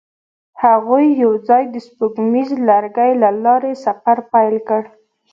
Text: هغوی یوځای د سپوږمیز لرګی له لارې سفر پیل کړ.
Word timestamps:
هغوی 0.63 1.05
یوځای 1.23 1.63
د 1.69 1.75
سپوږمیز 1.85 2.49
لرګی 2.69 3.11
له 3.21 3.29
لارې 3.43 3.71
سفر 3.85 4.17
پیل 4.31 4.55
کړ. 4.67 4.81